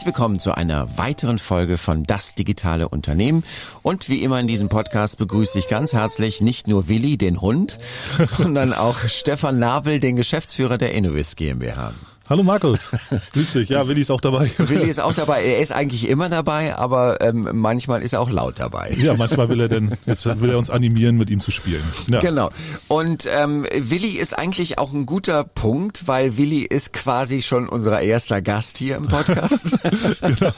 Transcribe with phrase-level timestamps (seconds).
[0.00, 3.44] Herzlich willkommen zu einer weiteren Folge von Das digitale Unternehmen.
[3.82, 7.76] Und wie immer in diesem Podcast begrüße ich ganz herzlich nicht nur Willi, den Hund,
[8.24, 11.92] sondern auch Stefan Nabel, den Geschäftsführer der Innovis GmbH.
[12.30, 12.90] Hallo Markus,
[13.32, 13.70] grüß dich.
[13.70, 14.52] Ja, Willi ist auch dabei.
[14.58, 15.42] Willi ist auch dabei.
[15.42, 18.96] Er ist eigentlich immer dabei, aber ähm, manchmal ist er auch laut dabei.
[19.00, 21.82] Ja, manchmal will er denn jetzt will er uns animieren, mit ihm zu spielen.
[22.08, 22.20] Ja.
[22.20, 22.50] Genau.
[22.86, 28.00] Und ähm, Willi ist eigentlich auch ein guter Punkt, weil Willi ist quasi schon unser
[28.00, 29.76] erster Gast hier im Podcast.
[30.20, 30.52] genau.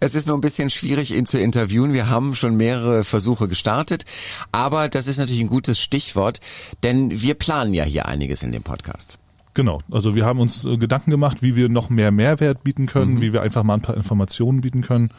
[0.00, 1.92] Es ist nur ein bisschen schwierig, ihn zu interviewen.
[1.92, 4.04] Wir haben schon mehrere Versuche gestartet,
[4.50, 6.40] aber das ist natürlich ein gutes Stichwort,
[6.82, 9.18] denn wir planen ja hier einiges in dem Podcast.
[9.56, 13.14] Genau, also wir haben uns äh, Gedanken gemacht, wie wir noch mehr Mehrwert bieten können,
[13.14, 13.20] mhm.
[13.22, 15.10] wie wir einfach mal ein paar Informationen bieten können.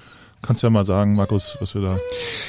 [0.44, 2.00] Kannst ja mal sagen, Markus, was wir da.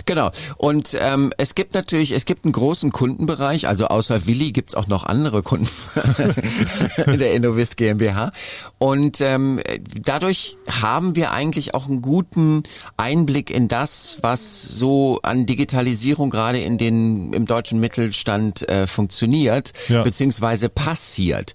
[0.05, 0.30] Genau.
[0.59, 4.88] Und ähm, es gibt natürlich, es gibt einen großen Kundenbereich, also außer Willi gibt's auch
[4.88, 5.69] noch andere Kunden
[7.06, 8.30] in der Innovist GmbH.
[8.77, 9.60] Und ähm,
[10.05, 12.65] dadurch haben wir eigentlich auch einen guten
[12.99, 19.73] Einblick in das, was so an Digitalisierung gerade in den im deutschen Mittelstand äh, funktioniert,
[19.88, 20.02] ja.
[20.02, 21.55] beziehungsweise passiert.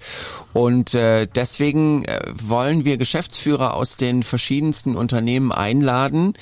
[0.51, 6.33] Und äh, deswegen äh, wollen wir Geschäftsführer aus den verschiedensten Unternehmen einladen können,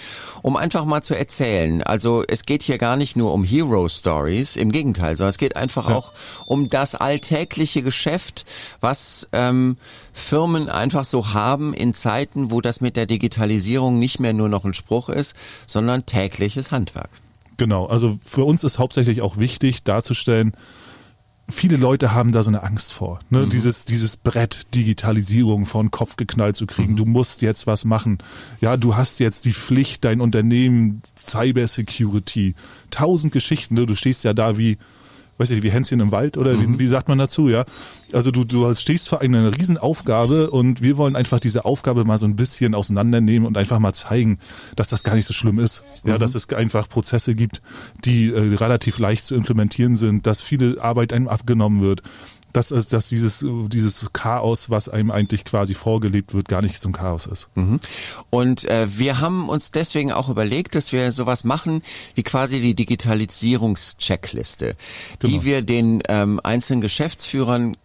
[0.42, 1.84] um einfach mal zu erzählen.
[1.84, 5.56] Also es geht hier gar nicht nur um Hero Stories, im Gegenteil, sondern es geht
[5.56, 5.96] einfach ja.
[5.96, 6.14] auch
[6.46, 8.46] um das alltägliche Geschäft,
[8.80, 9.78] was ähm,
[10.14, 14.66] Firmen einfach so haben in Zeiten, wo das mit der Digitalisierung nicht mehr nur noch
[14.66, 15.36] ein Spruch ist,
[15.68, 17.10] sondern tägliches Handwerk.
[17.58, 20.54] Genau, also für uns ist hauptsächlich auch wichtig darzustellen,
[21.52, 23.20] viele Leute haben da so eine Angst vor.
[23.30, 23.46] Ne?
[23.46, 23.50] Mhm.
[23.50, 26.94] Dieses, dieses Brett Digitalisierung von Kopf geknallt zu kriegen.
[26.94, 26.98] Mhm.
[26.98, 28.20] Du musst jetzt was machen.
[28.60, 32.56] Ja, du hast jetzt die Pflicht, dein Unternehmen, Cyber Security,
[32.90, 33.76] tausend Geschichten.
[33.76, 33.86] Ne?
[33.86, 34.78] Du stehst ja da wie,
[35.38, 36.76] weiß ich, wie Hänschen im Wald oder mhm.
[36.76, 37.66] wie, wie, sagt man dazu, ja?
[38.14, 42.26] Also du, du stehst vor einer Riesenaufgabe und wir wollen einfach diese Aufgabe mal so
[42.26, 44.40] ein bisschen auseinandernehmen und einfach mal zeigen,
[44.76, 45.84] dass das gar nicht so schlimm ist.
[46.04, 46.20] Ja, mhm.
[46.20, 47.62] dass es einfach Prozesse gibt,
[48.04, 52.04] die äh, relativ leicht zu implementieren sind, dass viele Arbeit einem abgenommen wird
[52.54, 56.90] dass, es, dass dieses, dieses Chaos, was einem eigentlich quasi vorgelebt wird, gar nicht so
[56.90, 57.50] ein Chaos ist.
[57.56, 57.80] Mhm.
[58.30, 61.82] Und äh, wir haben uns deswegen auch überlegt, dass wir sowas machen
[62.16, 64.76] wie quasi die Digitalisierungscheckliste,
[65.20, 65.32] genau.
[65.32, 67.76] die wir den ähm, einzelnen Geschäftsführern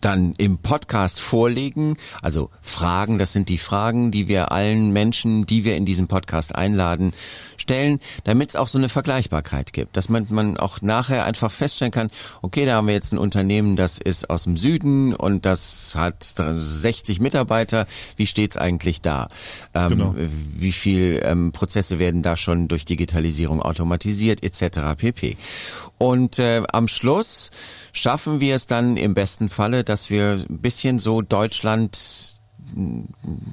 [0.00, 1.96] dann im Podcast vorlegen.
[2.22, 6.54] Also Fragen, das sind die Fragen, die wir allen Menschen, die wir in diesem Podcast
[6.54, 7.12] einladen,
[7.56, 9.96] stellen, damit es auch so eine Vergleichbarkeit gibt.
[9.96, 12.10] Dass man, man auch nachher einfach feststellen kann,
[12.42, 16.22] okay, da haben wir jetzt ein Unternehmen, das ist aus dem Süden und das hat
[16.22, 17.86] 60 Mitarbeiter.
[18.16, 19.28] Wie steht's eigentlich da?
[19.74, 20.14] Ähm, genau.
[20.16, 24.96] Wie viel ähm, Prozesse werden da schon durch Digitalisierung automatisiert etc.
[24.96, 25.36] pp.
[25.98, 27.50] Und äh, am Schluss
[27.92, 32.38] schaffen wir es dann im besten Falle, dass wir ein bisschen so Deutschland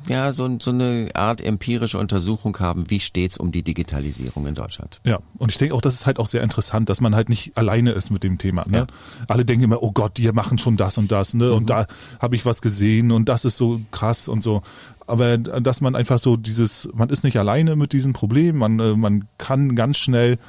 [0.07, 4.99] ja, so, so eine Art empirische Untersuchung haben, wie steht's um die Digitalisierung in Deutschland.
[5.03, 7.57] Ja, und ich denke auch, das ist halt auch sehr interessant, dass man halt nicht
[7.57, 8.65] alleine ist mit dem Thema.
[8.67, 8.79] Ne?
[8.79, 8.87] Ja.
[9.27, 11.45] Alle denken immer, oh Gott, die machen schon das und das, ne?
[11.45, 11.53] Mhm.
[11.53, 11.87] Und da
[12.19, 14.61] habe ich was gesehen und das ist so krass und so.
[15.07, 18.95] Aber dass man einfach so dieses, man ist nicht alleine mit diesem Problem, man, äh,
[18.95, 20.39] man kann ganz schnell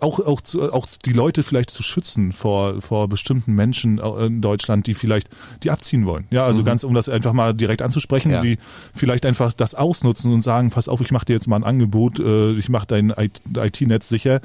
[0.00, 4.86] auch, auch, zu, auch die Leute vielleicht zu schützen vor, vor bestimmten Menschen in Deutschland,
[4.86, 5.28] die vielleicht
[5.64, 6.26] die abziehen wollen.
[6.30, 6.66] Ja, also mhm.
[6.66, 8.40] ganz, um das einfach mal direkt anzusprechen, ja.
[8.40, 8.58] die
[8.94, 12.20] vielleicht einfach das ausnutzen und sagen, pass auf, ich mache dir jetzt mal ein Angebot,
[12.20, 13.12] äh, ich mache dein
[13.56, 14.40] IT-Netz sicher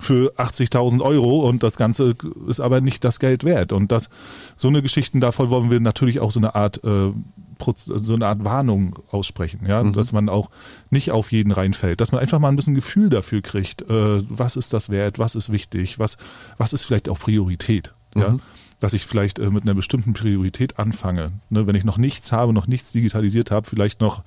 [0.00, 2.14] für 80.000 Euro und das Ganze
[2.46, 3.72] ist aber nicht das Geld wert.
[3.72, 4.08] Und das,
[4.56, 7.12] so eine Geschichten, davon wollen wir natürlich auch so eine Art äh,
[7.60, 9.92] so eine Art Warnung aussprechen, ja, mhm.
[9.92, 10.50] dass man auch
[10.90, 14.56] nicht auf jeden reinfällt, dass man einfach mal ein bisschen Gefühl dafür kriegt, äh, was
[14.56, 16.18] ist das wert, was ist wichtig, was,
[16.56, 18.20] was ist vielleicht auch Priorität, mhm.
[18.20, 18.36] ja,
[18.80, 22.52] dass ich vielleicht äh, mit einer bestimmten Priorität anfange, ne, wenn ich noch nichts habe,
[22.52, 24.22] noch nichts digitalisiert habe, vielleicht noch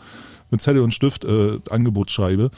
[0.50, 2.52] mit Zettel und Stift äh, Angebot schreibe,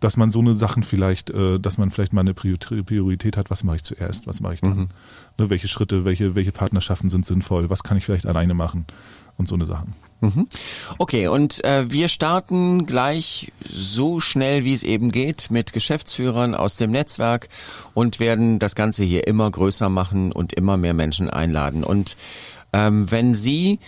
[0.00, 3.62] dass man so eine Sachen vielleicht, äh, dass man vielleicht mal eine Priorität hat, was
[3.62, 4.88] mache ich zuerst, was mache ich dann, mhm.
[5.38, 8.86] ne, welche Schritte, welche, welche Partnerschaften sind sinnvoll, was kann ich vielleicht alleine machen
[9.40, 9.94] und so eine Sachen.
[10.20, 10.46] Mhm.
[10.98, 16.76] Okay, und äh, wir starten gleich so schnell, wie es eben geht, mit Geschäftsführern aus
[16.76, 17.48] dem Netzwerk
[17.94, 21.82] und werden das Ganze hier immer größer machen und immer mehr Menschen einladen.
[21.82, 22.16] Und
[22.72, 23.78] ähm, wenn Sie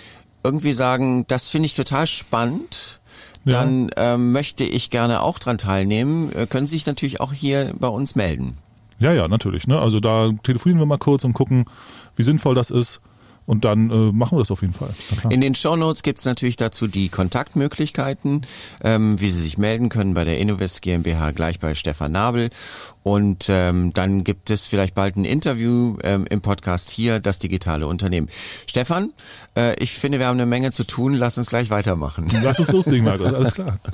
[0.43, 3.01] irgendwie sagen, das finde ich total spannend,
[3.45, 4.15] dann ja.
[4.15, 7.89] ähm, möchte ich gerne auch dran teilnehmen, äh, können Sie sich natürlich auch hier bei
[7.89, 8.57] uns melden.
[8.99, 9.67] Ja, ja, natürlich.
[9.67, 9.79] Ne?
[9.79, 11.67] Also da telefonieren wir mal kurz und gucken,
[12.17, 13.01] wie sinnvoll das ist
[13.47, 14.91] Und dann äh, machen wir das auf jeden Fall.
[15.29, 18.47] In den Show Notes gibt es natürlich dazu die Kontaktmöglichkeiten,
[18.83, 22.51] ähm, wie Sie sich melden können bei der Innovest GmbH gleich bei Stefan Nabel.
[23.03, 27.87] Und ähm, dann gibt es vielleicht bald ein Interview ähm, im Podcast hier, das digitale
[27.89, 28.29] Unternehmen.
[28.67, 29.13] Stefan,
[29.57, 31.15] äh, ich finde, wir haben eine Menge zu tun.
[31.15, 32.29] Lass uns gleich weitermachen.
[32.43, 33.33] Lass uns loslegen, Markus.
[33.33, 33.79] Alles klar.